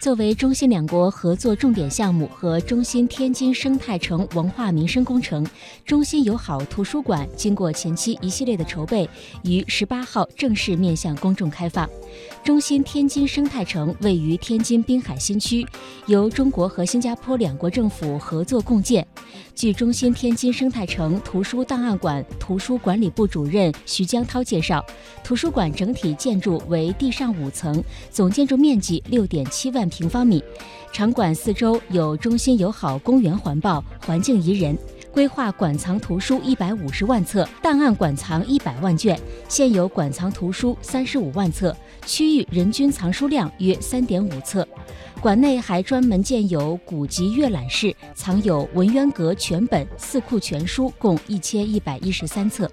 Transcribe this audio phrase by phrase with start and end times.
[0.00, 5.44] 作为中新两国合作重点项目和中新天津生态城文化民生工程，
[5.84, 9.08] 中新友好图书馆经过前期一系列的筹备，
[9.42, 11.88] 于十八号正式面向公众开放。
[12.44, 15.66] 中新天津生态城位于天津滨海新区，
[16.06, 19.04] 由中国和新加坡两国政府合作共建。
[19.52, 24.84] 据中新天津生态城图书档案馆图书管理部主任徐江涛介绍，
[25.24, 30.42] 图书馆整体建筑为地上五层，总建筑面积六点七万平方米。
[30.92, 34.76] 场馆四周有中心友好公园环抱，环境宜人。
[35.10, 44.66] 规划馆藏图书一百五十万册，档案馆藏一百万卷，现有馆藏图书三十五万册，区域人均藏书量约三点五册。
[45.20, 52.70] 馆内还专门建有古籍阅览室，藏有文渊阁全本、四库全书共一千一百一十三册。